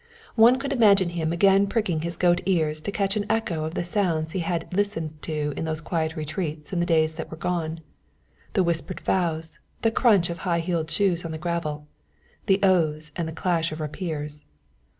[0.33, 3.83] One could imagine him again pricking his goat ears to catch an echo of the
[3.83, 7.81] sounds he had listened to in those quiet retreats in the days that were gone
[8.53, 11.85] the whispered vows, the crunch of high heeled shoes on the gravel
[12.47, 14.43] the oaths and the clash of rapiers.